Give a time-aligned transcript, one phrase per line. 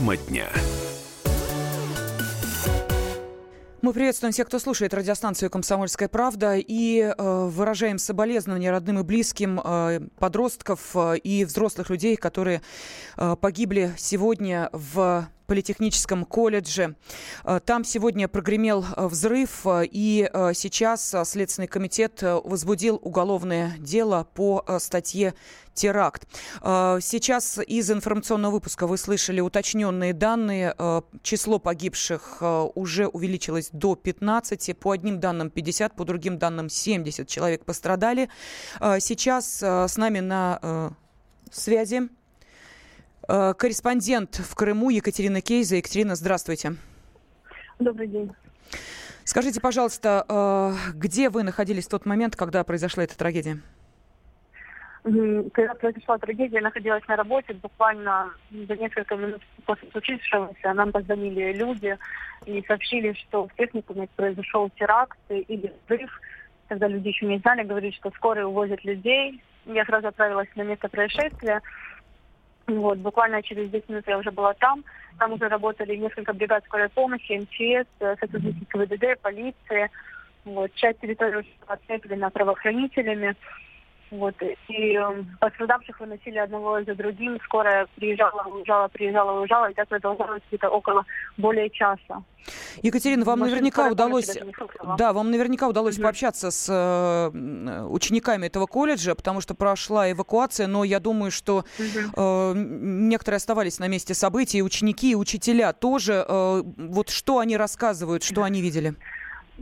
[0.00, 0.48] Тема дня.
[3.82, 9.60] Мы приветствуем всех, кто слушает радиостанцию «Комсомольская правда» и э, выражаем соболезнования родным и близким
[9.62, 12.62] э, подростков э, и взрослых людей, которые
[13.18, 16.94] э, погибли сегодня в политехническом колледже.
[17.42, 24.64] Э, там сегодня прогремел э, взрыв, э, и сейчас Следственный комитет возбудил уголовное дело по
[24.78, 25.34] статье
[25.74, 26.28] теракт.
[26.60, 30.74] Сейчас из информационного выпуска вы слышали уточненные данные.
[31.22, 32.42] Число погибших
[32.74, 34.78] уже увеличилось до 15.
[34.78, 38.28] По одним данным 50, по другим данным 70 человек пострадали.
[38.78, 40.92] Сейчас с нами на
[41.50, 42.08] связи
[43.54, 45.76] корреспондент в Крыму Екатерина Кейза.
[45.76, 46.74] Екатерина, здравствуйте.
[47.78, 48.32] Добрый день.
[49.24, 53.58] Скажите, пожалуйста, э, где вы находились в тот момент, когда произошла эта трагедия?
[55.02, 61.52] Когда произошла трагедия, я находилась на работе, буквально за несколько минут после случившегося нам позвонили
[61.52, 61.96] люди
[62.44, 66.10] и сообщили, что в техникуме произошел теракт или взрыв.
[66.68, 69.42] Тогда люди еще не знали, говорили, что скорые увозят людей.
[69.64, 71.62] Я сразу отправилась на место происшествия.
[72.78, 74.84] Вот, буквально через 10 минут я уже была там.
[75.18, 79.90] Там уже работали несколько бригад скорой помощи, МЧС, э, сотрудники КВДД, полиции.
[80.44, 83.34] Вот, часть территории уже оцеплена правоохранителями.
[84.10, 84.34] Вот.
[84.68, 87.38] И э, пострадавших выносили одного за другим.
[87.44, 89.70] Скорая приезжала, уезжала, приезжала, уезжала.
[89.70, 91.04] И так продолжалось где-то около
[91.36, 92.22] более часа.
[92.82, 94.38] Екатерина, вам наверняка удалось,
[94.96, 96.04] да, вам наверняка удалось угу.
[96.04, 101.64] пообщаться с э, учениками этого колледжа, потому что прошла эвакуация, но я думаю, что угу.
[102.16, 106.24] э, некоторые оставались на месте событий, и ученики, и учителя тоже.
[106.26, 108.94] Э, вот что они рассказывают, что они видели?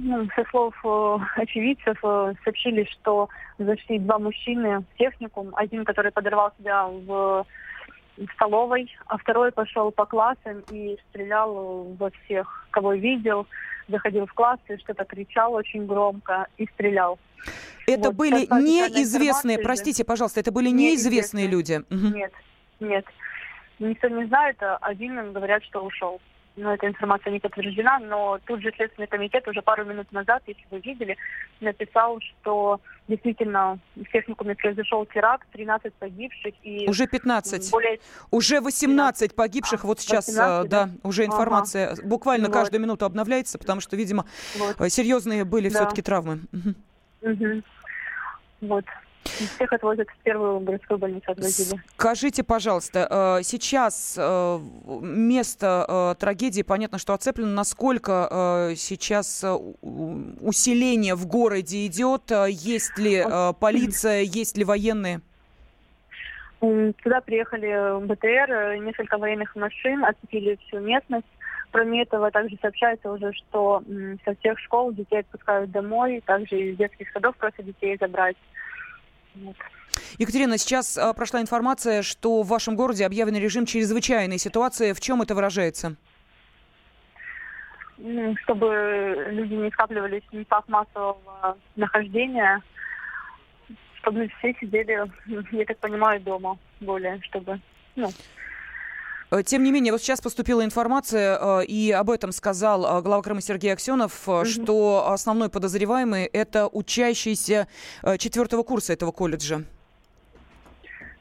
[0.00, 5.52] Ну, со слов э, очевидцев э, сообщили, что зашли два мужчины в техникум.
[5.56, 7.44] Один, который подорвал себя в,
[8.34, 13.48] столовой, а второй пошел по классам и стрелял во всех, кого видел.
[13.89, 17.18] Заходил в класс и что-то кричал очень громко и стрелял.
[17.89, 22.14] Это вот, были неизвестные, простите, пожалуйста, это были неизвестные, неизвестные люди?
[22.17, 22.33] Нет,
[22.78, 23.05] нет.
[23.80, 26.20] Никто не знает, а один говорят, что ушел
[26.58, 30.64] но эта информация не подтверждена, но тут же Следственный комитет уже пару минут назад, если
[30.70, 31.17] вы видели,
[31.61, 36.89] написал, что действительно в техникуме произошел теракт, 13 погибших и...
[36.89, 37.70] Уже 15.
[37.70, 38.01] Более...
[38.30, 42.02] Уже 18 погибших, а, вот сейчас, 18, э, да, да, уже информация ага.
[42.05, 42.55] буквально вот.
[42.55, 44.27] каждую минуту обновляется, потому что, видимо,
[44.58, 44.80] вот.
[44.80, 45.80] Э, серьезные были да.
[45.80, 46.41] все-таки травмы.
[47.23, 47.63] Угу.
[48.63, 48.85] Вот.
[49.56, 51.80] Всех отвозят в первую городскую больницу отвозили.
[51.96, 54.58] Скажите, пожалуйста, э, сейчас э,
[55.00, 57.52] место э, трагедии, понятно, что оцеплено.
[57.52, 59.44] Насколько сейчас
[60.40, 62.30] усиление в городе идет?
[62.48, 63.24] Есть ли
[63.61, 65.20] полиция, есть ли военные?
[66.61, 71.27] Сюда приехали БТР, несколько военных машин, осветили всю местность.
[71.70, 73.83] Кроме этого, также сообщается уже, что
[74.24, 78.36] со всех школ детей отпускают домой, также из детских садов просят детей забрать.
[80.18, 84.92] Екатерина, сейчас а, прошла информация, что в вашем городе объявлен режим чрезвычайной ситуации.
[84.92, 85.96] В чем это выражается?
[87.98, 92.62] Ну, чтобы люди не скапливались в местах массового нахождения,
[94.00, 95.11] чтобы все сидели,
[95.52, 97.61] я так понимаю, дома более, чтобы,
[97.96, 98.08] ну,
[99.44, 103.40] тем не менее, вот сейчас поступила информация, э, и об этом сказал э, глава Крыма
[103.40, 104.44] Сергей Аксенов, угу.
[104.44, 107.68] что основной подозреваемый– это учащийся
[108.18, 109.64] четвертого курса этого колледжа.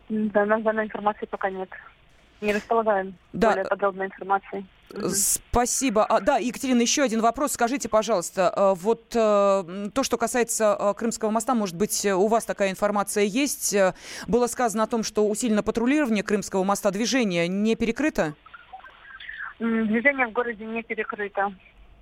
[0.09, 1.69] Да, у нас данной информации пока нет.
[2.39, 3.49] Не располагаем да.
[3.49, 4.65] более подробной информацией.
[4.89, 6.05] Спасибо.
[6.05, 7.53] А, да, Екатерина, еще один вопрос.
[7.53, 12.45] Скажите, пожалуйста, э, вот э, то, что касается э, Крымского моста, может быть, у вас
[12.45, 13.75] такая информация есть?
[14.27, 16.91] Было сказано о том, что усилено патрулирование Крымского моста.
[16.91, 18.33] Движение не перекрыто?
[19.59, 21.53] Движение в городе не перекрыто.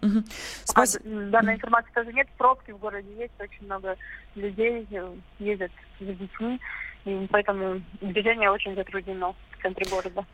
[0.01, 0.23] Угу.
[0.65, 0.97] Спас...
[0.97, 2.27] А, данной информации тоже нет.
[2.37, 3.33] Пробки в городе есть.
[3.39, 3.95] Очень много
[4.35, 4.87] людей
[5.39, 6.59] ездят с детьми.
[7.05, 10.25] И поэтому движение очень затруднено в центре города.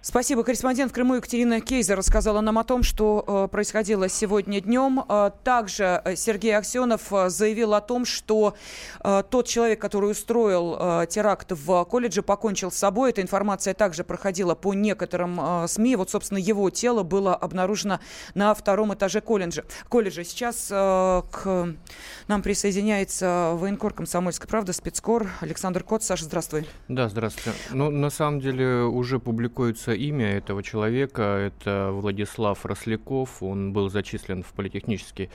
[0.00, 0.44] Спасибо.
[0.44, 5.04] Корреспондент в Крыму Екатерина Кейзер рассказала нам о том, что э, происходило сегодня днем.
[5.08, 8.54] Э, также э, Сергей Аксенов заявил о том, что
[9.02, 13.10] тот человек, который устроил теракт в колледже, покончил с собой.
[13.10, 15.96] Эта информация также проходила по некоторым СМИ.
[15.96, 17.98] Вот, собственно, его тело было обнаружено
[18.34, 19.64] на втором этаже колледжа.
[19.88, 20.24] колледжа.
[20.24, 21.74] Сейчас к
[22.28, 26.02] нам присоединяется военкор «Комсомольской правды», спецкор Александр Кот.
[26.02, 26.66] Саша, здравствуй.
[26.88, 27.58] Да, здравствуйте.
[27.70, 31.22] Ну, на самом деле, уже публикуется появится имя этого человека.
[31.22, 33.42] Это Владислав Росляков.
[33.42, 35.30] Он был зачислен в политехнический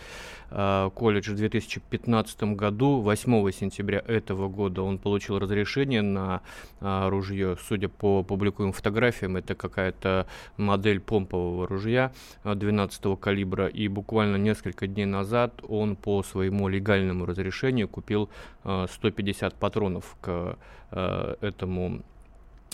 [0.52, 3.02] э, колледж в 2015 году.
[3.02, 6.42] 8 сентября этого года он получил разрешение на
[6.82, 7.58] э, ружье.
[7.68, 10.26] Судя по публикуемым фотографиям, это какая-то
[10.58, 12.12] модель помпового ружья
[12.44, 13.68] 12 калибра.
[13.68, 18.30] И буквально несколько дней назад он по своему легальному разрешению купил
[18.64, 20.58] 150 патронов к
[21.42, 22.04] этому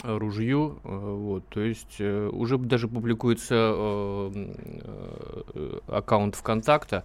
[0.04, 7.04] ружью, э, вот, то есть э, уже даже публикуется э, аккаунт ВКонтакта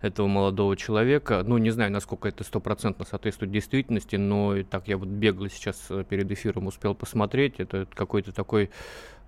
[0.00, 5.08] этого молодого человека, ну, не знаю, насколько это стопроцентно соответствует действительности, но так я вот
[5.08, 8.70] бегло сейчас перед эфиром успел посмотреть, это какой-то такой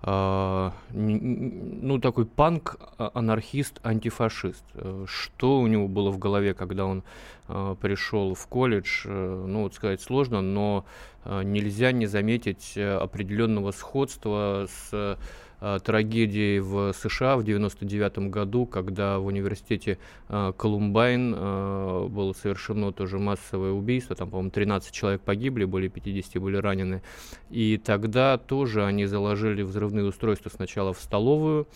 [0.07, 4.63] ну, такой панк, а, анархист, антифашист.
[4.75, 7.03] Э, что у него было в голове, когда он
[7.47, 10.85] а, пришел в колледж, э, ну, вот сказать сложно, но
[11.25, 15.17] нельзя не заметить э, определенного сходства с
[15.61, 19.97] э, трагедии в США в 1999 году, когда в университете
[20.29, 26.41] э, Колумбайн э, было совершено тоже массовое убийство, там, по-моему, 13 человек погибли, более 50
[26.41, 27.01] были ранены,
[27.49, 31.67] и тогда тоже они заложили взрывные устройства сначала в столовую,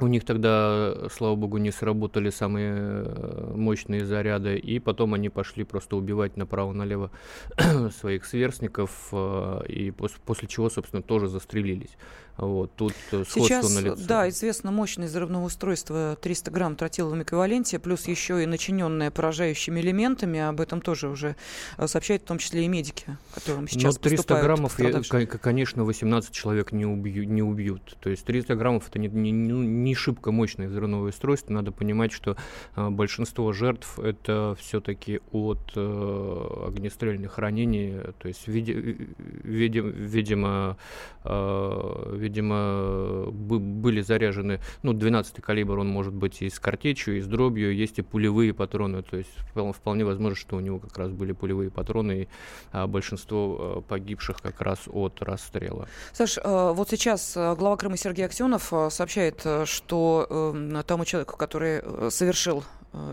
[0.00, 3.04] у них тогда, слава богу, не сработали самые
[3.54, 7.10] мощные заряды, и потом они пошли просто убивать направо-налево
[8.00, 9.12] своих сверстников,
[9.68, 9.92] и
[10.24, 11.96] после чего, собственно, тоже застрелились.
[12.36, 14.06] Вот, тут э, Сейчас, на лицо.
[14.06, 20.40] да, известно мощность взрывного устройства 300 грамм тротиловом эквиваленте, плюс еще и начиненное поражающими элементами.
[20.40, 21.36] Об этом тоже уже
[21.76, 26.32] э, сообщают в том числе и медики, которым сейчас Но 300 граммов, я, конечно, 18
[26.32, 27.96] человек не, убью, не убьют.
[28.00, 31.52] То есть 300 граммов это не, не, не шибко мощное взрывное устройство.
[31.52, 32.36] Надо понимать, что
[32.76, 37.98] э, большинство жертв это все-таки от э, огнестрельных ранений.
[38.18, 38.72] То есть, види,
[39.44, 40.78] види, видимо,
[41.24, 47.26] э, видимо, были заряжены, ну, 12 калибр, он может быть и с картечью, и с
[47.26, 51.32] дробью, есть и пулевые патроны, то есть вполне возможно, что у него как раз были
[51.32, 52.28] пулевые патроны, и
[52.72, 55.88] а, большинство а, погибших как раз от расстрела.
[56.12, 62.08] Саш, а, вот сейчас глава Крыма Сергей Аксенов сообщает, что э, тому человеку, который э,
[62.10, 62.64] совершил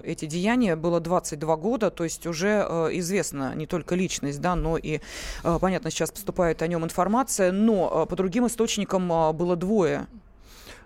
[0.04, 4.78] эти деяния было 22 года, то есть уже э, известна не только личность, да, но
[4.78, 5.00] и,
[5.44, 10.08] э, понятно, сейчас поступает о нем информация, но по другим источникам было двое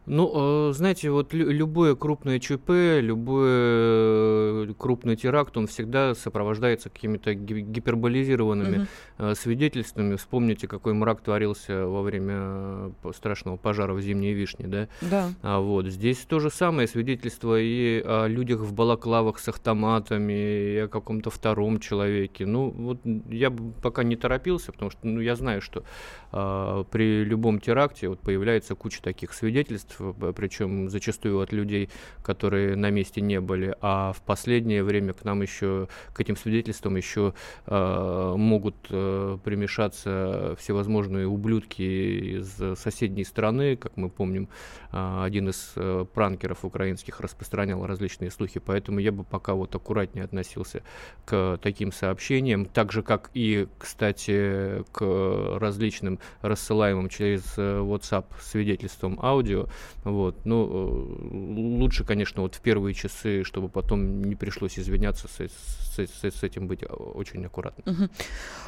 [0.06, 2.70] ну, э, знаете, вот любое крупное ЧП,
[3.00, 9.36] любой э, крупный теракт, он всегда сопровождается какими-то гиперболизированными угу.
[9.36, 10.16] свидетельствами.
[10.16, 14.88] Вспомните, какой мрак творился во время страшного пожара в Зимней Вишне, да?
[15.02, 15.30] Да.
[15.42, 20.78] А вот здесь то же самое свидетельство и о людях в балаклавах с автоматами, и
[20.80, 22.46] о каком-то втором человеке.
[22.46, 25.84] Ну, вот я пока не торопился, потому что ну, я знаю, что
[26.32, 29.93] а, при любом теракте вот появляется куча таких свидетельств,
[30.36, 31.90] причем зачастую от людей,
[32.22, 36.95] которые на месте не были, а в последнее время к нам еще, к этим свидетельствам
[36.95, 37.34] еще
[37.66, 44.50] э, могут э, примешаться всевозможные ублюдки из соседней страны, как мы помним,
[44.92, 50.25] э, один из э, пранкеров украинских распространял различные слухи, поэтому я бы пока вот аккуратнее
[50.25, 50.84] относился
[51.25, 59.19] к таким сообщениям, так же, как и, кстати, к различным рассылаемым через э, WhatsApp свидетельствам
[59.22, 59.68] аудио,
[60.03, 60.45] вот.
[60.45, 65.97] Ну, э, лучше, конечно, вот в первые часы, чтобы потом не пришлось извиняться, с, с,
[65.97, 68.09] с, с этим быть очень аккуратным.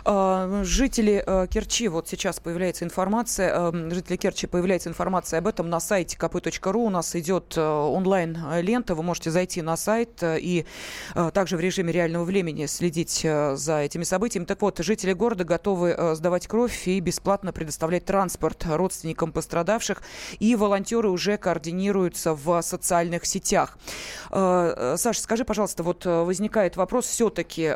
[0.04, 5.70] А, жители а, Керчи, вот сейчас появляется информация, а, жители Керчи появляется информация об этом
[5.70, 6.86] на сайте kp.ru.
[6.86, 10.66] У нас идет а, онлайн-лента, вы можете зайти на сайт а, и
[11.14, 14.46] а, также в режиме реального времени следить а, за этими событиями.
[14.46, 20.02] Так вот, жители города готовы а, сдавать кровь и бесплатно предоставлять транспорт родственникам пострадавших
[20.40, 23.78] и волонтеры которые уже координируются в социальных сетях.
[24.32, 27.76] Э, э, Саша, скажи, пожалуйста, вот э, возникает вопрос, все-таки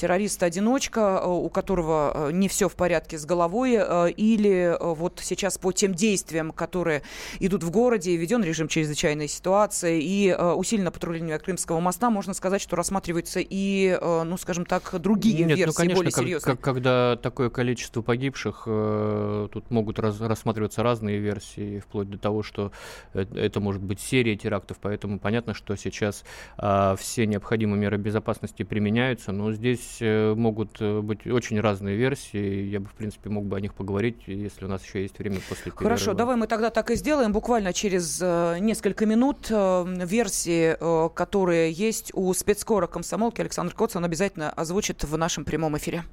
[0.00, 3.74] террорист-одиночка, у которого не все в порядке с головой,
[4.16, 7.02] или вот сейчас по тем действиям, которые
[7.40, 12.76] идут в городе, введен режим чрезвычайной ситуации и усилено патрулирование Крымского моста, можно сказать, что
[12.76, 16.56] рассматриваются и, ну, скажем так, другие Нет, ну, версии, ну, конечно, более серьезные.
[16.56, 22.53] Как, когда такое количество погибших, тут могут раз, рассматриваться разные версии, вплоть до того, что
[22.54, 22.70] что
[23.12, 26.24] это может быть серия терактов, поэтому понятно, что сейчас
[26.56, 32.62] а, все необходимые меры безопасности применяются, но здесь э, могут э, быть очень разные версии.
[32.62, 35.40] Я бы, в принципе, мог бы о них поговорить, если у нас еще есть время
[35.48, 35.82] после перерыва.
[35.82, 37.32] Хорошо, давай мы тогда так и сделаем.
[37.32, 40.76] Буквально через э, несколько минут версии,
[41.14, 46.04] которые есть у спецкора комсомолки Александр Коц, он обязательно озвучит в нашем прямом эфире.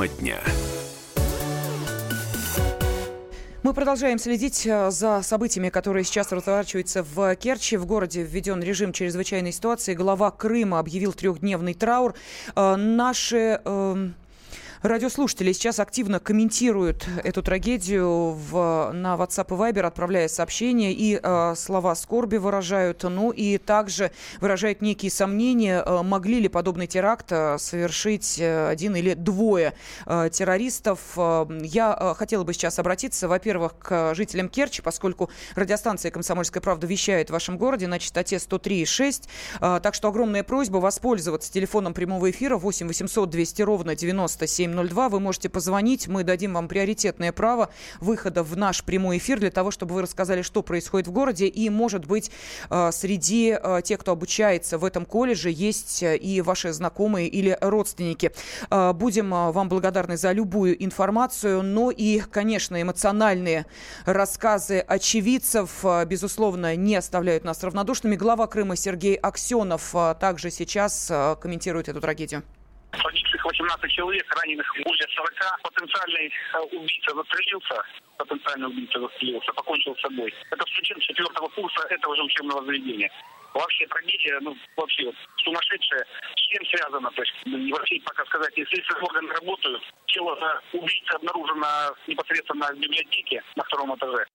[0.00, 0.40] Тема дня.
[3.62, 7.76] Мы продолжаем следить э, за событиями, которые сейчас разворачиваются в Керчи.
[7.76, 9.92] В городе введен режим чрезвычайной ситуации.
[9.92, 12.14] Глава Крыма объявил трехдневный траур.
[12.56, 14.14] Э, наши эм,
[14.82, 21.54] Радиослушатели сейчас активно комментируют эту трагедию в, на WhatsApp и Viber, отправляя сообщения и э,
[21.54, 24.10] слова скорби выражают, ну и также
[24.40, 29.74] выражают некие сомнения, э, могли ли подобный теракт э, совершить э, один или двое
[30.06, 31.00] э, террористов.
[31.18, 36.86] Э, я э, хотела бы сейчас обратиться, во-первых, к жителям Керчи, поскольку радиостанция «Комсомольская правда»
[36.86, 39.28] вещает в вашем городе на частоте 103,6.
[39.60, 45.08] Э, так что огромная просьба воспользоваться телефоном прямого эфира 8 800 200 ровно 97 9702.
[45.08, 49.70] Вы можете позвонить, мы дадим вам приоритетное право выхода в наш прямой эфир для того,
[49.70, 51.46] чтобы вы рассказали, что происходит в городе.
[51.46, 52.30] И, может быть,
[52.70, 57.56] э, среди э, тех, кто обучается в этом колледже, есть э, и ваши знакомые или
[57.60, 58.32] родственники.
[58.70, 63.66] Будем вам благодарны за любую информацию, но и, конечно, эмоциональные
[64.04, 68.16] рассказы очевидцев, безусловно, не оставляют нас равнодушными.
[68.16, 71.10] Глава Крыма Сергей Аксенов также сейчас
[71.40, 72.42] комментирует эту трагедию.
[72.92, 75.32] Погибших 18 человек, раненых более 40.
[75.62, 77.82] Потенциальный э, убийца застрелился,
[78.18, 80.34] потенциальный убийца застрелился, покончил с собой.
[80.50, 83.10] Это студент четвертого курса этого же учебного заведения.
[83.54, 86.04] Вообще трагедия, ну, вообще сумасшедшая.
[86.36, 87.10] С чем связано?
[87.10, 92.78] То есть, ну, вообще пока сказать, если следственные органы работают, тело убийцы обнаружено непосредственно в
[92.78, 94.26] библиотеке на втором этаже.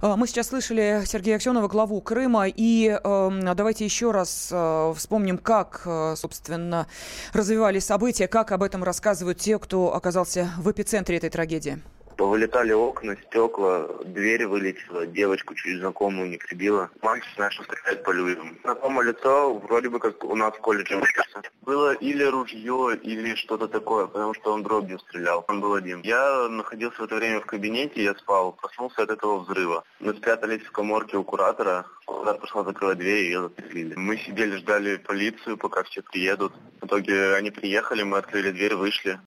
[0.00, 5.38] А, мы сейчас слышали Сергея Аксенова, главу Крыма, и э, давайте еще раз э, вспомним,
[5.38, 6.86] как, э, собственно,
[7.32, 11.82] развивались события, как об этом рассказывают те, кто оказался в эпицентре этой трагедии.
[12.18, 16.90] Повылетали окна, стекла, дверь вылетела, девочку чуть знакомую не прибила.
[17.00, 18.58] Мальчик начал стрелять по людям.
[18.64, 21.42] Знакомое лицо вроде бы как у нас в колледже учится.
[21.62, 25.44] Было или ружье, или что-то такое, потому что он дробью стрелял.
[25.46, 26.00] Он был один.
[26.02, 29.84] Я находился в это время в кабинете, я спал, проснулся от этого взрыва.
[30.00, 31.86] Мы спрятались в коморке у куратора.
[32.04, 33.94] Куратор пошла закрывать дверь, и ее застрелили.
[33.94, 36.52] Мы сидели, ждали полицию, пока все приедут.
[36.80, 39.20] В итоге они приехали, мы открыли дверь, вышли.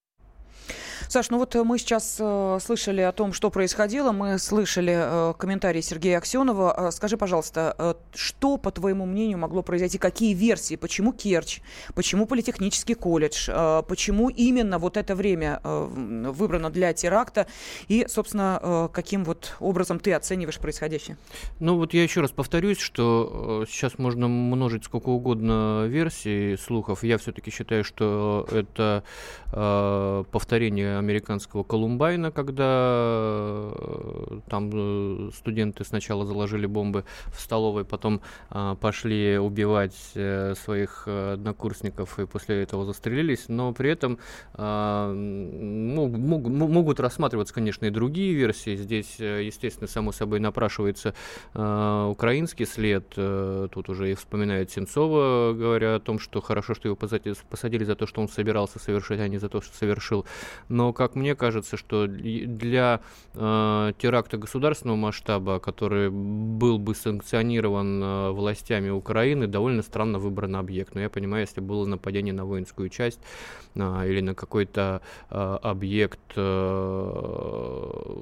[1.12, 5.34] Саш, ну вот э, мы сейчас э, слышали о том, что происходило, мы слышали э,
[5.38, 6.88] комментарии Сергея Аксенова.
[6.88, 9.98] Э, скажи, пожалуйста, э, что, по твоему мнению, могло произойти?
[9.98, 10.78] Какие версии?
[10.78, 11.60] Почему Керчь?
[11.96, 13.50] Почему Политехнический колледж?
[13.50, 15.86] Э, почему именно вот это время э,
[16.32, 17.46] выбрано для теракта?
[17.90, 21.18] И, собственно, э, каким вот образом ты оцениваешь происходящее?
[21.60, 27.04] Ну вот я еще раз повторюсь, что э, сейчас можно множить сколько угодно версий, слухов.
[27.04, 29.04] Я все-таки считаю, что это
[29.52, 32.64] э, повторение американского Колумбайна, когда
[33.74, 41.08] э, там э, студенты сначала заложили бомбы в столовой, потом а, пошли убивать э, своих
[41.08, 44.20] однокурсников и после этого застрелились, но при этом
[46.72, 48.76] могут рассматриваться, конечно, и другие версии.
[48.76, 51.14] Здесь, естественно, само собой напрашивается
[51.54, 53.08] украинский след.
[53.10, 58.06] Тут уже и вспоминают Сенцова, говоря о том, что хорошо, что его посадили за то,
[58.06, 60.26] что он собирался совершить, а не за то, что совершил.
[60.70, 63.02] Но как мне кажется, что для
[63.34, 70.96] э, теракта государственного масштаба, который был бы санкционирован э, властями Украины, довольно странно выбран объект.
[70.96, 73.20] Но я понимаю, если было нападение на воинскую часть
[73.76, 76.42] э, или на какой-то э, объект, э,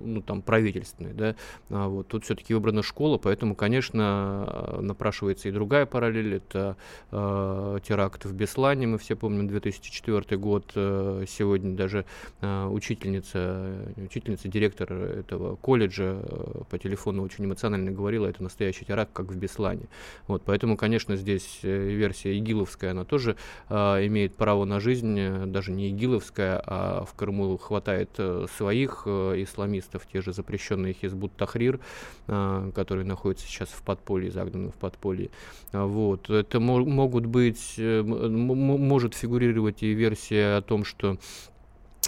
[0.02, 1.36] ну там правительственный, да,
[1.70, 6.36] а вот тут все-таки выбрана школа, поэтому, конечно, напрашивается и другая параллель.
[6.36, 6.76] Это
[7.12, 10.72] э, теракт в Беслане, мы все помним 2004 год.
[10.76, 12.06] Э, сегодня даже
[12.42, 19.12] э, учительница, учительница, директор этого колледжа э, по телефону очень эмоционально говорила, это настоящий теракт,
[19.14, 19.88] как в Беслане.
[20.28, 23.36] Вот, поэтому, конечно, здесь э, версия игиловская, она тоже
[23.70, 23.76] э,
[24.08, 28.20] имеет право на жизнь, э, даже не игиловская, а в Крыму хватает
[28.56, 31.80] своих э, исламистов, те же запрещенные Хизбут Тахрир,
[32.28, 35.30] э, которые находятся сейчас в подполье, загнаны в подполье.
[35.72, 36.30] Вот.
[36.30, 41.59] Это могут быть, может фигурировать и версия о том, что Э,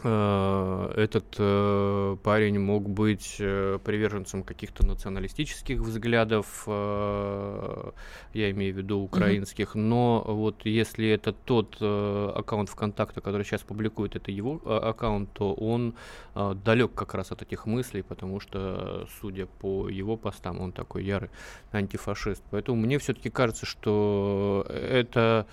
[0.08, 7.91] этот э, парень мог быть э, приверженцем каких-то националистических взглядов, э,
[8.34, 9.81] я имею в виду украинских, mm-hmm.
[9.81, 15.31] но вот если это тот э, аккаунт ВКонтакта, который сейчас публикует, это его э, аккаунт,
[15.34, 15.96] то он
[16.36, 21.03] э, далек как раз от этих мыслей, потому что, судя по его постам, он такой
[21.03, 21.29] ярый
[21.72, 22.43] антифашист.
[22.51, 25.46] Поэтому мне все-таки кажется, что это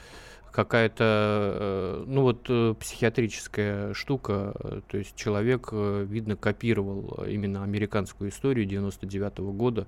[0.53, 4.55] какая-то, э, ну вот, э, психиатрическая штука.
[4.89, 9.87] То есть человек, э, видно, копировал именно американскую историю 99 -го года,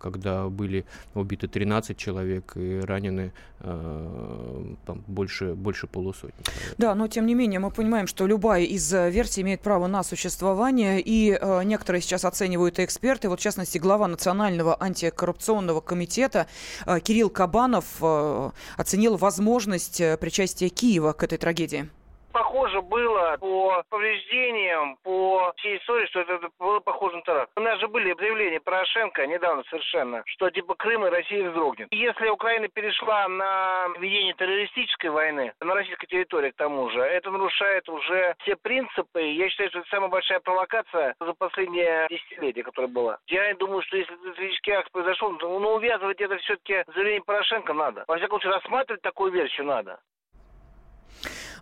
[0.00, 6.44] когда были убиты 13 человек и ранены там, больше, больше полусотни.
[6.78, 11.00] Да, но тем не менее мы понимаем, что любая из версий имеет право на существование,
[11.00, 16.46] и некоторые сейчас оценивают эксперты, вот в частности глава Национального антикоррупционного комитета
[17.04, 18.02] Кирилл Кабанов
[18.76, 21.88] оценил возможность э, причастия Киева к этой трагедии?
[22.32, 27.50] Похоже было по повреждениям, по всей истории, что это было похоже на теракт.
[27.56, 31.88] У нас же были заявления Порошенко недавно совершенно, что типа Крым и Россия вздрогнет.
[31.90, 37.88] Если Украина перешла на ведение террористической войны на российской территории, к тому же, это нарушает
[37.88, 39.20] уже все принципы.
[39.20, 43.18] Я считаю, что это самая большая провокация за последние десятилетия, которая была.
[43.26, 48.04] Я думаю, что если террористический акт произошел, то ну, увязывать это все-таки заявление Порошенко надо.
[48.08, 49.98] Во всяком случае, рассматривать такую версию надо.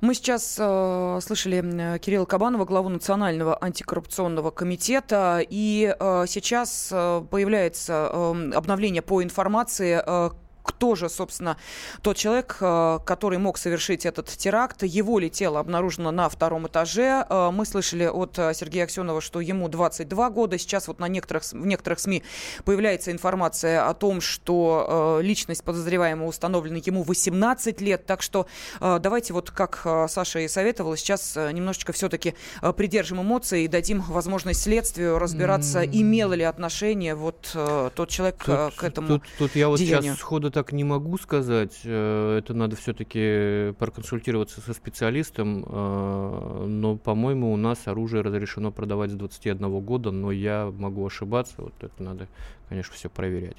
[0.00, 8.08] Мы сейчас э, слышали Кирилла Кабанова, главу Национального антикоррупционного комитета, и э, сейчас э, появляется
[8.10, 10.30] э, обновление по информации, э,
[10.62, 11.56] кто же, собственно,
[12.02, 14.82] тот человек, э, который мог совершить этот теракт.
[14.82, 17.24] Его ли тело обнаружено на втором этаже.
[17.28, 20.58] Э, мы слышали от э, Сергея Аксенова, что ему 22 года.
[20.58, 22.22] Сейчас вот на некоторых, в некоторых СМИ
[22.64, 28.06] появляется информация о том, что личность подозреваемого установлена ему 18 лет.
[28.06, 28.46] Так что
[28.80, 32.34] давайте вот, как Саша и советовала, сейчас немножечко все-таки
[32.76, 38.84] придержим эмоции и дадим возможность следствию разбираться, имело ли отношение вот тот человек тут, к
[38.84, 40.12] этому Тут, тут я вот деянию.
[40.12, 41.80] сейчас сходу так не могу сказать.
[41.84, 45.64] Э, это надо все-таки проконсультироваться со специалистом.
[45.66, 51.54] Э, но, по-моему, у нас оружие разрешено продавать с 21 года, но я могу ошибаться.
[51.58, 52.28] Вот это надо,
[52.68, 53.56] конечно, все проверять.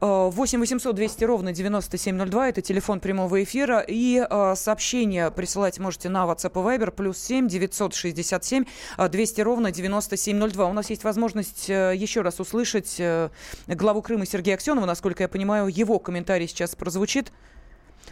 [0.00, 2.48] 8 800 200 ровно 9702.
[2.48, 3.80] Это телефон прямого эфира.
[3.80, 6.90] И э, сообщение присылать можете на WhatsApp и Viber.
[6.92, 8.64] Плюс 7 967
[9.10, 10.66] 200 ровно 9702.
[10.66, 13.30] У нас есть возможность э, еще раз услышать э,
[13.66, 14.86] главу Крыма Сергея Аксенова.
[14.86, 17.32] Насколько я понимаю, его комментарий сейчас прозвучит.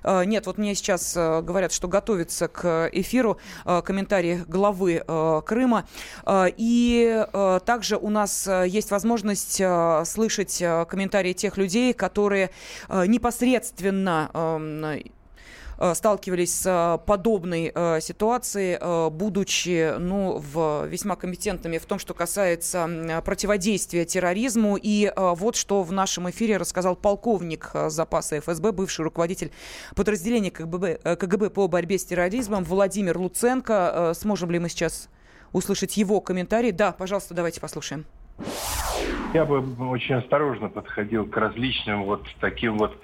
[0.06, 5.04] Э, нет, вот мне сейчас э, говорят, что готовится к эфиру э, комментарий главы
[5.46, 5.88] Крыма.
[6.28, 7.26] И
[7.64, 9.60] также у нас есть возможность
[10.04, 12.50] слышать комментарии тех людей, которые
[12.88, 15.02] непосредственно эм,
[15.94, 18.78] сталкивались с э, подобной э, ситуацией,
[19.10, 24.78] будучи ну, в, весьма компетентными в том, что касается противодействия терроризму.
[24.80, 29.50] И вот что в нашем эфире рассказал полковник запаса ФСБ, бывший руководитель
[29.94, 34.12] подразделения КГБ, КГБ по борьбе с терроризмом Владимир Луценко.
[34.14, 35.08] Сможем ли мы сейчас
[35.52, 36.72] услышать его комментарий?
[36.72, 38.06] Да, пожалуйста, давайте послушаем.
[39.32, 42.96] Я бы очень осторожно подходил к различным вот таким вот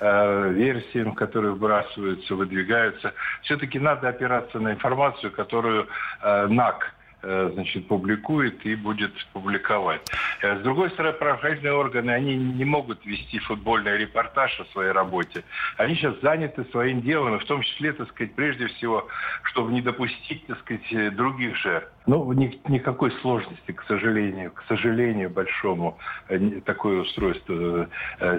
[0.00, 3.12] э, версиям, которые выбрасываются, выдвигаются.
[3.42, 5.86] Все-таки надо опираться на информацию, которую
[6.22, 10.00] э, НАК значит, публикует и будет публиковать.
[10.42, 15.44] Э, с другой стороны, правоохранительные органы, они не могут вести футбольный репортаж о своей работе.
[15.76, 19.06] Они сейчас заняты своим делом, и в том числе, так сказать, прежде всего,
[19.44, 21.90] чтобы не допустить, так сказать, других жертв.
[22.06, 27.88] Ну, ни, никакой сложности, к сожалению, к сожалению большому, э, такое устройство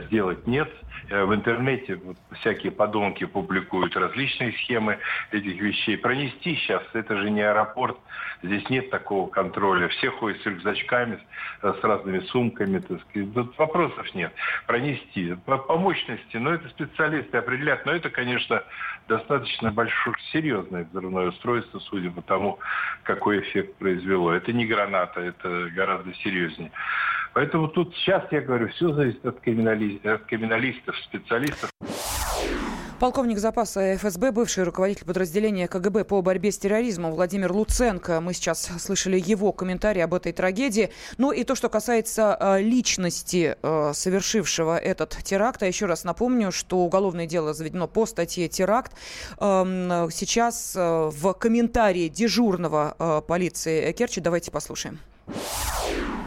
[0.07, 0.69] сделать нет.
[1.09, 1.99] В интернете
[2.39, 4.97] всякие подонки публикуют различные схемы
[5.31, 5.97] этих вещей.
[5.97, 7.97] Пронести сейчас, это же не аэропорт,
[8.43, 9.89] здесь нет такого контроля.
[9.89, 11.19] Все ходят с рюкзачками,
[11.61, 13.33] с, с разными сумками, так сказать.
[13.33, 14.33] Тут вопросов нет.
[14.65, 15.35] Пронести.
[15.45, 17.85] По, мощности, но это специалисты определят.
[17.85, 18.63] Но это, конечно,
[19.07, 22.59] достаточно большое, серьезное взрывное устройство, судя по тому,
[23.03, 24.31] какой эффект произвело.
[24.31, 26.71] Это не граната, это гораздо серьезнее.
[27.33, 31.69] Поэтому тут сейчас, я говорю, все зависит от криминалистов, специалистов.
[33.01, 38.21] Полковник запаса ФСБ, бывший руководитель подразделения КГБ по борьбе с терроризмом Владимир Луценко.
[38.21, 40.91] Мы сейчас слышали его комментарий об этой трагедии.
[41.17, 45.63] Ну и то, что касается э, личности э, совершившего этот теракт.
[45.63, 48.91] А еще раз напомню, что уголовное дело заведено по статье «Теракт».
[49.39, 54.99] Э, сейчас э, в комментарии дежурного полиции Керчи давайте послушаем.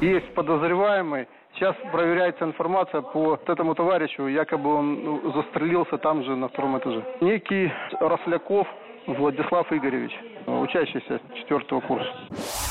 [0.01, 6.49] Есть подозреваемый Сейчас проверяется информация по этому товарищу, якобы он ну, застрелился там же, на
[6.49, 7.05] втором этаже.
[7.21, 8.67] Некий Росляков
[9.07, 10.13] Владислав Игоревич,
[10.47, 12.64] учащийся четвертого курса.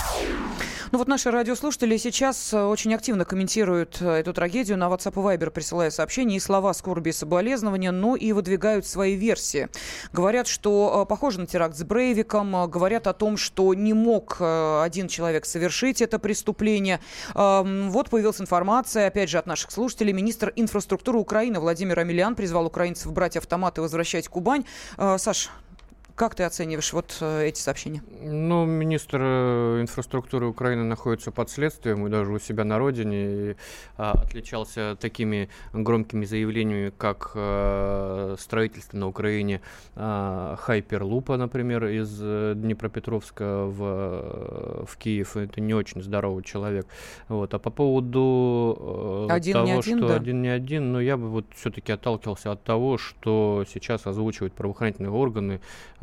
[0.93, 5.37] Ну вот наши радиослушатели сейчас э, очень активно комментируют э, эту трагедию на WhatsApp и
[5.37, 9.69] Viber, присылая сообщения и слова скорби и соболезнования, но и выдвигают свои версии.
[10.11, 15.45] Говорят, что похоже на теракт с Брейвиком, говорят о том, что не мог один человек
[15.45, 16.99] совершить это преступление.
[17.33, 20.13] Вот появилась информация, опять же, от наших слушателей.
[20.13, 24.63] Министр инфраструктуры Украины Владимир Амельян призвал украинцев брать автоматы и возвращать Кубань.
[25.17, 25.49] Саш,
[26.15, 28.03] как ты оцениваешь вот э, эти сообщения?
[28.21, 33.55] Ну, министр э, инфраструктуры Украины находится под следствием и даже у себя на родине и,
[33.97, 39.61] а, отличался такими громкими заявлениями, как а, строительство на Украине
[39.95, 45.35] а, Хайперлупа, например, из Днепропетровска в, в Киев.
[45.35, 46.85] Это не очень здоровый человек.
[47.27, 47.53] Вот.
[47.55, 50.15] А по поводу один того, не один, что да?
[50.15, 55.11] один не один, но я бы вот все-таки отталкивался от того, что сейчас озвучивают правоохранительные
[55.11, 55.59] органы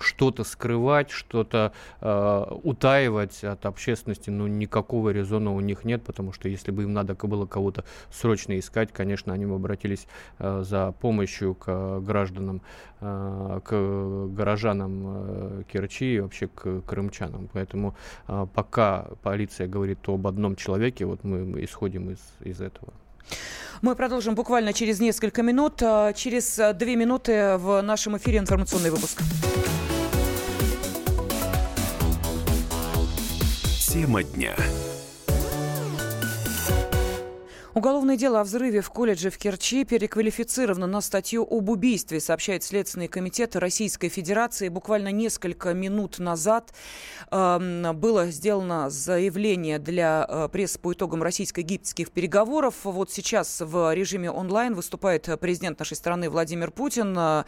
[0.00, 6.48] что-то скрывать, что-то э, утаивать от общественности, ну, никакого резона у них нет, потому что
[6.48, 10.06] если бы им надо было кого-то срочно искать, конечно, они бы обратились
[10.38, 12.62] э, за помощью к гражданам,
[13.00, 17.48] э, к горожанам э, Керчи и вообще к крымчанам.
[17.52, 17.94] Поэтому
[18.28, 22.92] э, пока полиция говорит об одном человеке, вот мы исходим из, из этого.
[23.80, 25.82] Мы продолжим буквально через несколько минут.
[25.82, 29.22] А, через а, две минуты в нашем эфире информационный выпуск.
[33.88, 34.54] Тема дня.
[37.78, 43.06] Уголовное дело о взрыве в колледже в Керчи переквалифицировано на статью об убийстве, сообщает Следственный
[43.06, 44.68] комитет Российской Федерации.
[44.68, 46.74] Буквально несколько минут назад
[47.30, 52.74] э, было сделано заявление для э, прессы по итогам российско-египетских переговоров.
[52.82, 57.16] Вот сейчас в режиме онлайн выступает президент нашей страны Владимир Путин.
[57.16, 57.44] Э,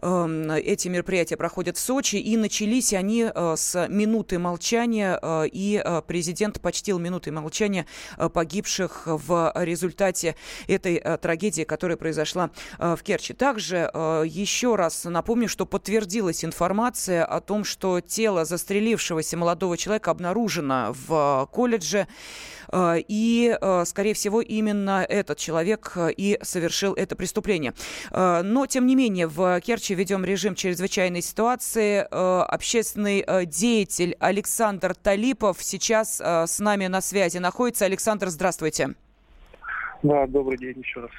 [0.00, 5.82] э, эти мероприятия проходят в Сочи, и начались они э, с минуты молчания, э, и
[5.84, 7.84] э, президент почтил минутой молчания
[8.16, 13.34] э, погибших в результате этой э, трагедии, которая произошла э, в Керчи.
[13.34, 20.10] Также э, еще раз напомню, что подтвердилась информация о том, что тело застрелившегося молодого человека
[20.10, 22.06] обнаружено в колледже.
[22.74, 27.74] И, скорее всего, именно этот человек и совершил это преступление.
[28.10, 32.04] Но, тем не менее, в Керчи ведем режим чрезвычайной ситуации.
[32.10, 37.84] Общественный деятель Александр Талипов сейчас с нами на связи находится.
[37.84, 38.96] Александр, здравствуйте.
[40.02, 41.10] Да, добрый день еще раз.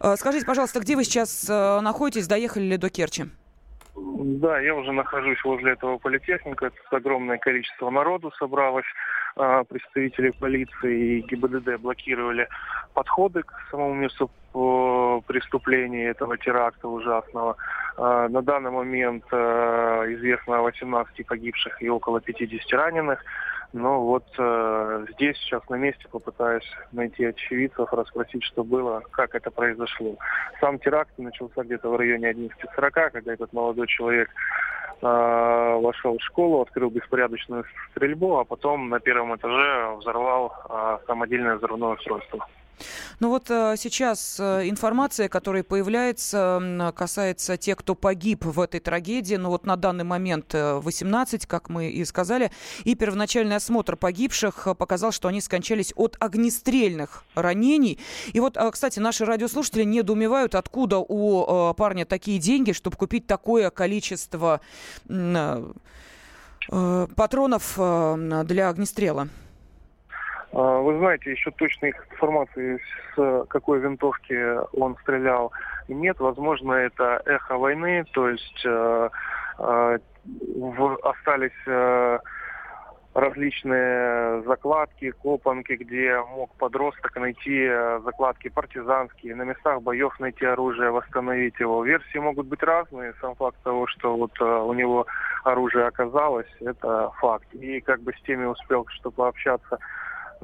[0.00, 2.26] А, скажите, пожалуйста, где вы сейчас э, находитесь?
[2.26, 3.24] Доехали ли до Керчи?
[3.94, 6.66] Да, я уже нахожусь возле этого политехника.
[6.66, 8.86] Это огромное количество народу собралось.
[9.36, 12.48] А, представители полиции и ГИБДД блокировали
[12.94, 14.30] подходы к самому месту
[15.26, 17.56] преступления этого теракта ужасного.
[17.96, 19.36] На данный момент э,
[20.10, 23.24] известно о 18 погибших и около 50 раненых.
[23.72, 29.50] Но вот э, здесь сейчас на месте попытаюсь найти очевидцев, расспросить, что было, как это
[29.50, 30.16] произошло.
[30.60, 34.28] Сам теракт начался где-то в районе 11.40, когда этот молодой человек
[35.00, 41.56] э, вошел в школу, открыл беспорядочную стрельбу, а потом на первом этаже взорвал э, самодельное
[41.56, 42.46] взрывное устройство.
[43.20, 49.36] Ну вот э, сейчас э, информация, которая появляется, касается тех, кто погиб в этой трагедии.
[49.36, 52.50] Ну вот на данный момент 18, э, как мы и сказали.
[52.84, 57.98] И первоначальный осмотр погибших показал, что они скончались от огнестрельных ранений.
[58.32, 64.60] И вот, кстати, наши радиослушатели недоумевают, откуда у парня такие деньги, чтобы купить такое количество
[66.68, 69.28] патронов для огнестрела.
[70.52, 72.78] А, вы знаете, еще точной информации,
[73.14, 74.36] с какой винтовки
[74.76, 75.52] он стрелял,
[75.88, 76.20] нет.
[76.20, 79.08] Возможно, это эхо войны, то есть э,
[79.58, 79.98] э,
[81.02, 82.18] остались э,
[83.14, 87.68] различные закладки, копанки, где мог подросток найти
[88.04, 91.84] закладки партизанские, на местах боев найти оружие, восстановить его.
[91.84, 93.12] Версии могут быть разные.
[93.20, 95.06] Сам факт того, что вот у него
[95.44, 97.52] оружие оказалось, это факт.
[97.52, 99.78] И как бы с теми успел что пообщаться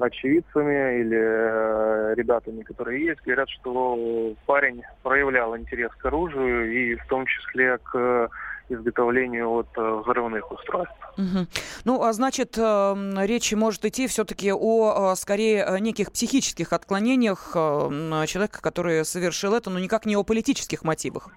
[0.01, 7.07] очевидцами или э, ребятами, которые есть, говорят, что парень проявлял интерес к оружию и в
[7.07, 8.29] том числе к
[8.69, 10.95] изготовлению вот э, взрывных устройств.
[11.17, 11.47] Угу.
[11.85, 19.05] Ну, а значит, э, речь может идти все-таки о, скорее, неких психических отклонениях человека, который
[19.05, 21.29] совершил это, но никак не о политических мотивах.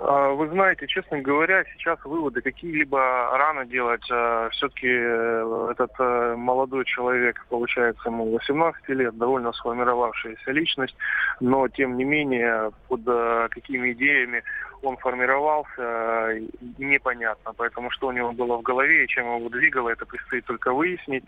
[0.00, 2.98] А, вы знаете, честно говоря, сейчас выводы какие-либо
[3.32, 4.04] рано делать.
[4.10, 10.96] А, Все-таки э, этот э, молодой человек, получается, ему 18 лет, довольно сформировавшаяся личность,
[11.40, 14.42] но тем не менее под э, какими идеями
[14.82, 16.38] он формировался,
[16.78, 17.52] непонятно.
[17.56, 21.24] Поэтому что у него было в голове и чем его двигало, это предстоит только выяснить.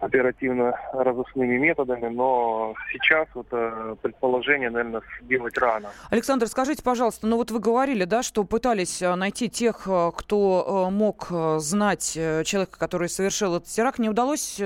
[0.00, 5.90] А, оперативно-розыскными методами, но сейчас вот э, предположение, наверное, сделать рано.
[6.10, 10.88] Александр, скажите, пожалуйста, ну вот вы говорили, да, что пытались э, найти тех, э, кто
[10.90, 13.98] мог знать человека, который совершил этот теракт.
[13.98, 14.60] Не удалось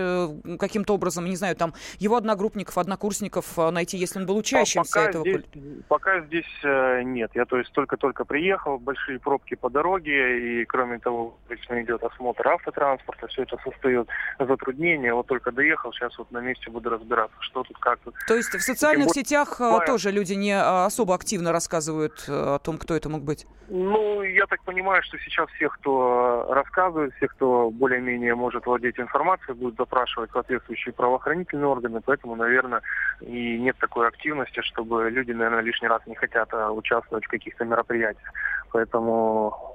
[0.59, 5.25] каким-то образом, не знаю, там его одногруппников, однокурсников найти, если он был учащимся пока этого?
[5.25, 5.45] Здесь,
[5.89, 6.65] пока здесь
[7.05, 7.31] нет.
[7.35, 12.49] Я, то есть, только-только приехал, большие пробки по дороге, и, кроме того, обычно идет осмотр
[12.49, 17.63] автотранспорта, все это создает затруднения вот только доехал, сейчас вот на месте буду разбираться, что
[17.63, 18.15] тут, как тут.
[18.27, 19.87] То есть в социальных Тем сетях более...
[19.87, 23.47] тоже люди не а, особо активно рассказывают э, о том, кто это мог быть?
[23.69, 29.57] Ну, я так понимаю, что сейчас всех, кто рассказывает, всех, кто более-менее может владеть информацией,
[29.57, 32.83] будут запрашивать соответствующие правоохранительные органы, поэтому, наверное,
[33.21, 37.65] и нет такой активности, чтобы люди, наверное, лишний раз не хотят а, участвовать в каких-то
[37.65, 38.33] мероприятиях.
[38.73, 39.72] Поэтому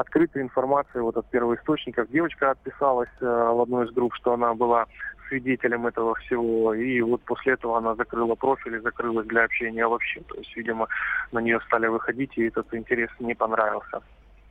[0.00, 2.10] открытой информации вот от первоисточников.
[2.10, 4.86] Девочка отписалась э, в одной из групп, что она была
[5.28, 6.74] свидетелем этого всего.
[6.74, 10.20] И вот после этого она закрыла профиль и закрылась для общения вообще.
[10.20, 10.88] То есть, видимо,
[11.32, 14.02] на нее стали выходить, и этот интерес не понравился.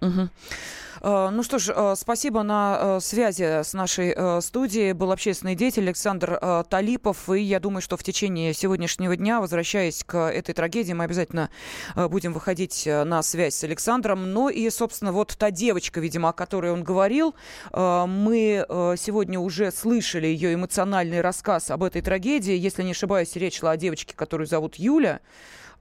[0.10, 0.30] Угу.
[1.02, 4.91] Ну что ж, э, спасибо на э, связи с нашей студией.
[4.91, 6.38] Был общественный деятель Александр
[6.69, 7.30] Талипов.
[7.30, 11.50] И я думаю, что в течение сегодняшнего дня, возвращаясь к этой трагедии, мы обязательно
[11.95, 14.34] будем выходить на связь с Александром.
[14.34, 17.34] Ну и, собственно, вот та девочка, видимо, о которой он говорил,
[17.72, 18.65] мы
[18.98, 22.54] сегодня уже слышали ее эмоциональный рассказ об этой трагедии.
[22.54, 25.22] Если не ошибаюсь, речь шла о девочке, которую зовут Юля.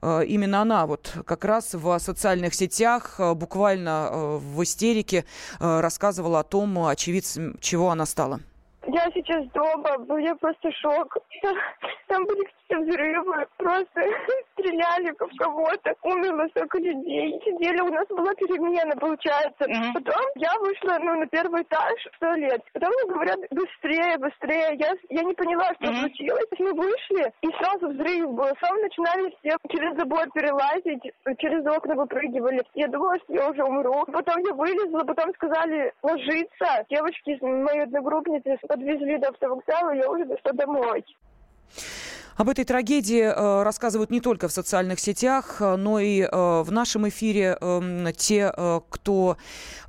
[0.01, 5.25] Э, именно она вот как раз в социальных сетях э, буквально э, в истерике
[5.59, 8.39] рассказывала о том, очевидцем чего она стала.
[8.87, 11.17] Я сейчас дома, у меня просто шок.
[12.07, 14.01] Там были какие-то взрывы, просто
[14.53, 17.39] стреляли в кого-то, умерло столько людей.
[17.43, 19.65] Сидели, у нас была перемена, получается.
[19.65, 19.93] Mm-hmm.
[19.93, 22.63] Потом я вышла ну, на первый этаж в туалет.
[22.73, 24.75] Потом мне говорят, быстрее, быстрее.
[24.79, 25.99] Я, я не поняла, что mm-hmm.
[25.99, 26.49] случилось.
[26.59, 28.49] Мы вышли, и сразу взрыв был.
[28.61, 32.63] Сам начинали все через забор перелазить, через окна выпрыгивали.
[32.75, 34.05] Я думала, что я уже умру.
[34.05, 36.85] Потом я вылезла, потом сказали ложиться.
[36.89, 41.03] Девочки, мои одногруппницы, подвезли до автовокзала, я уже дошла домой.
[42.37, 46.71] Об этой трагедии э, рассказывают не только в социальных сетях, э, но и э, в
[46.71, 48.53] нашем эфире э, те,
[48.89, 49.35] кто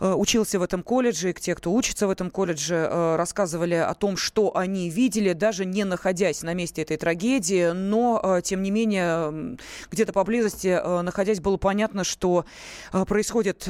[0.00, 4.88] учился в этом колледже, те, кто учится в этом колледже, рассказывали о том, что они
[4.88, 9.58] видели, даже не находясь на месте этой трагедии, но, тем не менее,
[9.90, 12.46] где-то поблизости, находясь, было понятно, что
[13.06, 13.68] происходит...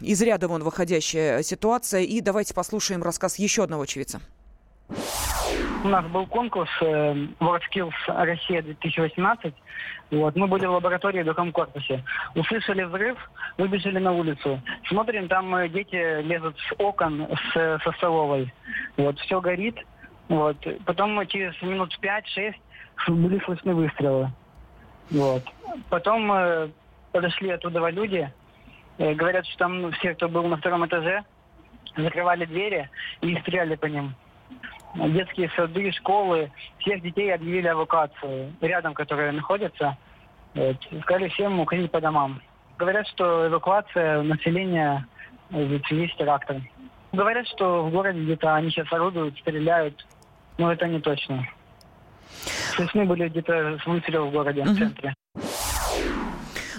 [0.00, 2.02] Из ряда вон выходящая ситуация.
[2.02, 4.20] И давайте послушаем рассказ еще одного очевидца.
[5.84, 9.54] У нас был конкурс э, WorldSkills Россия 2018.
[10.10, 10.36] Вот.
[10.36, 12.04] Мы были в лаборатории в другом корпусе.
[12.34, 13.18] Услышали взрыв,
[13.56, 14.60] выбежали на улицу.
[14.88, 18.52] Смотрим, там э, дети лезут с окон с, со столовой.
[18.96, 19.76] Вот, все горит.
[20.28, 20.56] Вот.
[20.84, 22.54] Потом через минут 5-6
[23.08, 24.30] были слышны выстрелы.
[25.10, 25.42] Вот.
[25.88, 26.68] Потом э,
[27.12, 28.30] подошли оттуда люди.
[28.98, 31.24] Э, говорят, что там все, кто был на втором этаже,
[31.96, 34.14] закрывали двери и стреляли по ним
[34.94, 39.96] детские сады, школы, всех детей объявили эвакуацию рядом, которые находятся.
[40.54, 42.40] Вот, сказали всем уходить по домам.
[42.78, 45.06] Говорят, что эвакуация населения
[45.50, 46.66] в связи с терактом.
[47.12, 50.06] Говорят, что в городе где-то они сейчас орудуют, стреляют,
[50.58, 51.46] но это не точно.
[52.74, 55.14] Слышны были где-то выстрелы в городе, в центре.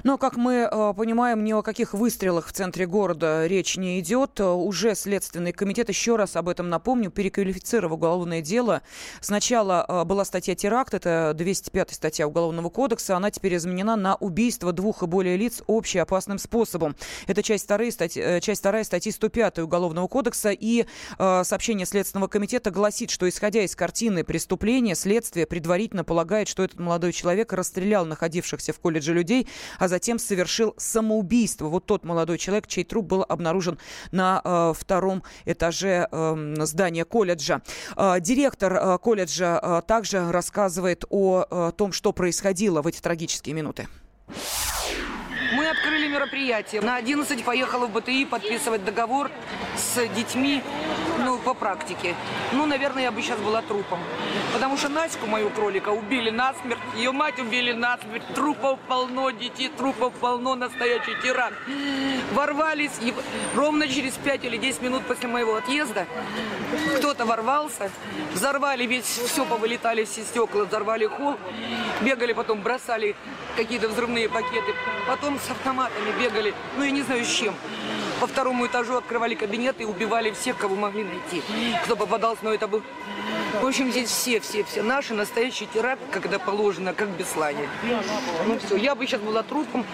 [0.07, 4.39] Но, как мы э, понимаем, ни о каких выстрелах в центре города речь не идет.
[4.39, 8.83] Уже Следственный комитет, еще раз об этом напомню, переквалифицировал уголовное дело.
[9.19, 13.17] Сначала э, была статья теракт, это 205 статья Уголовного кодекса.
[13.17, 16.95] Она теперь изменена на убийство двух и более лиц общеопасным способом.
[17.27, 20.51] Это часть, вторая статьи, э, часть вторая статьи 105 Уголовного кодекса.
[20.51, 20.85] И
[21.17, 27.11] сообщение Следственного комитета гласит, что исходя из картины преступления, следствие предварительно полагает, что этот молодой
[27.11, 31.69] человек расстрелял находившихся в колледже людей, а а затем совершил самоубийство.
[31.69, 33.79] Вот тот молодой человек, чей труп был обнаружен
[34.11, 37.63] на э, втором этаже э, здания колледжа.
[37.95, 43.55] Э, директор э, колледжа э, также рассказывает о э, том, что происходило в эти трагические
[43.55, 43.87] минуты.
[45.55, 46.81] Мы открыли мероприятие.
[46.81, 49.31] На 11 поехала в БТИ подписывать договор
[49.75, 50.61] с детьми,
[51.47, 52.13] по практике.
[52.51, 53.99] Ну, наверное, я бы сейчас была трупом.
[54.51, 60.11] Потому что Наську, мою кролика, убили насмерть, ее мать убили насмерть, трупов полно, детей трупов
[60.15, 61.53] полно, настоящий тиран.
[62.33, 63.13] Ворвались, и
[63.55, 66.05] ровно через 5 или 10 минут после моего отъезда
[66.97, 67.89] кто-то ворвался,
[68.33, 71.37] взорвали весь, все повылетали все стекла, взорвали холл,
[72.01, 73.15] бегали потом, бросали
[73.55, 74.73] какие-то взрывные пакеты,
[75.07, 77.55] потом с автоматами бегали, ну я не знаю с чем.
[78.19, 81.43] По второму этажу открывали кабинеты и убивали всех, кого могли найти.
[81.83, 82.81] Кто попадался, но это был...
[83.61, 87.69] В общем, здесь все, все, все наши, настоящий теракт, когда положено, как Беслане.
[88.45, 89.85] Ну все, я бы сейчас была трупом,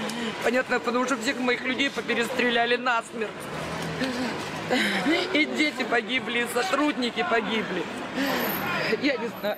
[0.44, 3.32] понятно, потому что всех моих людей поперестреляли насмерть.
[5.34, 7.84] И дети погибли, и сотрудники погибли.
[9.02, 9.58] Я не знаю.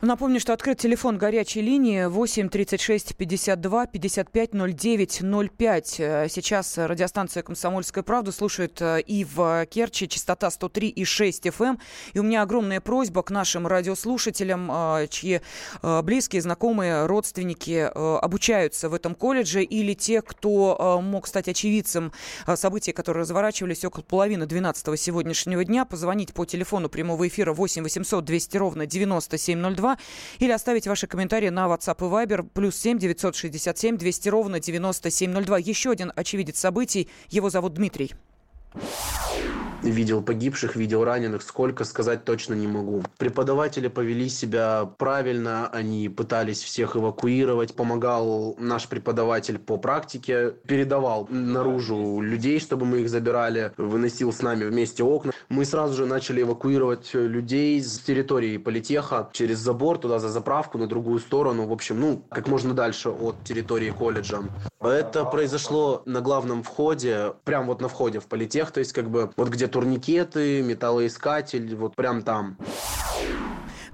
[0.00, 5.86] Напомню, что открыт телефон горячей линии 8 36 52 55 09 05.
[6.30, 11.64] Сейчас радиостанция «Комсомольская правда» слушает э, и в Керчи, частота 103 и 6 FM.
[11.64, 11.80] Эм.
[12.12, 15.40] И у меня огромная просьба к нашим радиослушателям, э, чьи
[15.82, 22.12] э, близкие, знакомые, родственники обучаются в этом колледже, или те, кто мог стать очевидцем
[22.54, 28.24] событий, которые разворачивались около половины 12 сегодняшнего дня, позвонить по телефону прямого эфира 8 800
[28.24, 29.98] 200 ровно 9702 2
[30.38, 35.58] или оставить ваши комментарии на WhatsApp и Viber плюс 7 967 200 ровно 9702.
[35.58, 37.08] Еще один очевидец событий.
[37.30, 38.14] Его зовут Дмитрий
[39.82, 43.02] видел погибших, видел раненых, сколько сказать точно не могу.
[43.18, 52.20] Преподаватели повели себя правильно, они пытались всех эвакуировать, помогал наш преподаватель по практике, передавал наружу
[52.20, 55.32] людей, чтобы мы их забирали, выносил с нами вместе окна.
[55.48, 60.86] Мы сразу же начали эвакуировать людей с территории политеха через забор туда за заправку на
[60.86, 64.42] другую сторону, в общем, ну, как можно дальше от территории колледжа.
[64.80, 69.30] Это произошло на главном входе, прям вот на входе в политех, то есть как бы
[69.36, 72.56] вот где турникеты, металлоискатель, вот прям там.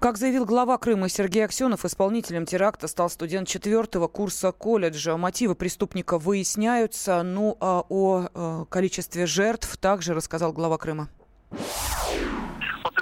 [0.01, 5.17] Как заявил глава Крыма Сергей Аксенов, исполнителем теракта стал студент четвертого курса колледжа.
[5.17, 7.23] Мотивы преступника выясняются.
[7.23, 11.09] Ну а о э, количестве жертв также рассказал глава Крыма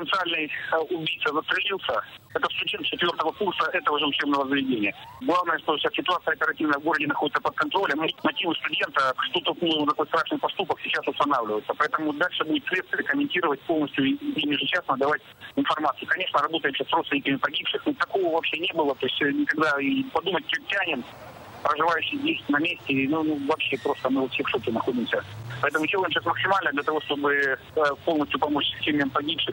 [0.02, 2.02] потенциальный э, убийца застрелился,
[2.34, 4.94] это студент четвертого курса этого же учебного заведения.
[5.20, 8.00] Главное, что вся ситуация оперативная в городе находится под контролем.
[8.22, 11.74] Мотивы студента, что толкнуло на такой страшный поступок, сейчас устанавливаются.
[11.74, 15.22] Поэтому дальше будет следствие комментировать полностью и ежечасно давать
[15.56, 16.08] информацию.
[16.08, 18.94] Конечно, работаем сейчас с родственниками погибших, но такого вообще не было.
[18.94, 21.04] То есть э, никогда и подумать тянем,
[21.62, 25.22] проживающие здесь на месте, ну, ну вообще просто мы вот все в шоке находимся.
[25.60, 27.56] Поэтому делаем сейчас максимально для того, чтобы э,
[28.04, 29.51] полностью помочь семьям погибших.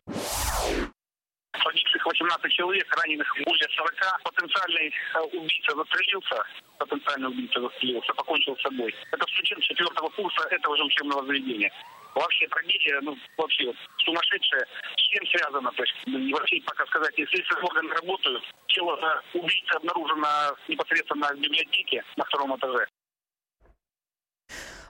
[2.30, 3.94] Погибших 18 человек, раненых более 40.
[4.24, 6.44] Потенциальный э, убийца застрелился,
[6.78, 8.94] потенциальный убийца застрелился, покончил с собой.
[9.12, 11.72] Это студент четвертого курса этого же учебного заведения.
[12.16, 13.72] Вообще трагедия, ну, вообще
[14.04, 14.66] сумасшедшая.
[14.98, 15.72] С чем связано?
[15.72, 20.28] То есть, ну, вообще пока сказать, если органы работают, тело убийцы обнаружено
[20.68, 22.88] непосредственно в библиотеке на втором этаже.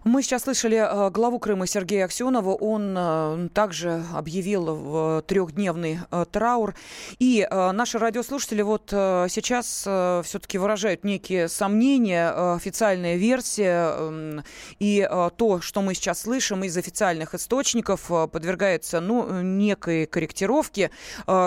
[0.05, 2.51] Мы сейчас слышали э, главу Крыма Сергея Аксенова.
[2.51, 6.73] Он э, также объявил трехдневный э, траур.
[7.19, 9.81] И наши радиослушатели вот сейчас
[10.25, 12.29] все-таки выражают некие сомнения.
[12.29, 14.43] Официальная версия эм,
[14.79, 15.07] и
[15.37, 20.91] то, что мы сейчас слышим из официальных источников, подвергается ну, некой корректировке.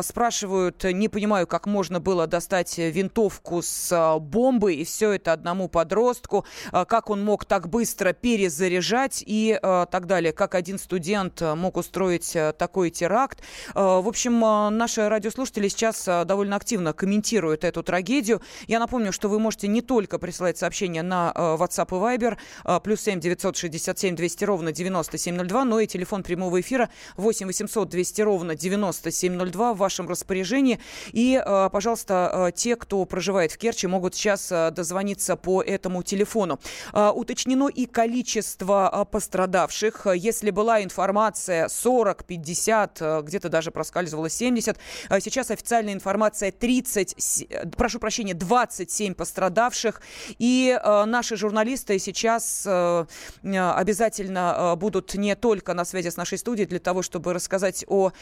[0.03, 6.45] Спрашивают, не понимаю, как можно было достать винтовку с бомбой, и все это одному подростку.
[6.71, 10.33] Как он мог так быстро перейти перезаряжать и э, так далее.
[10.33, 13.41] Как один студент э, мог устроить э, такой теракт.
[13.75, 18.43] Э, в общем, э, наши радиослушатели сейчас довольно активно комментируют эту трагедию.
[18.67, 23.21] Я напомню, что вы можете не только присылать сообщения на WhatsApp и Viber, плюс 7
[23.21, 29.77] 967 200 ровно 9702, но и телефон прямого эфира 8 800 200 ровно 9702 в
[29.79, 30.81] вашем распоряжении.
[31.13, 31.41] И,
[31.73, 36.59] пожалуйста, те, кто проживает в Керчи, могут сейчас дозвониться по этому телефону.
[36.93, 40.07] Уточнено и количество количество а, пострадавших.
[40.15, 47.47] Если была информация 40, 50, э, где-то даже проскальзывало 70, а сейчас официальная информация 30,
[47.51, 50.01] э, прошу прощения, 27 пострадавших.
[50.39, 52.67] И э, наши журналисты сейчас
[53.43, 58.13] обязательно будут не только на связи с нашей студией для того, чтобы рассказать о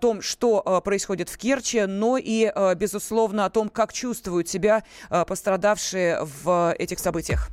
[0.00, 6.74] том, что происходит в Керчи, но и, безусловно, о том, как чувствуют себя пострадавшие в
[6.78, 7.50] этих событиях.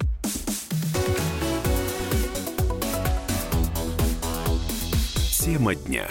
[5.45, 6.07] Тема дня.